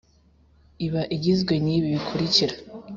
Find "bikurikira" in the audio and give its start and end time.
1.95-2.55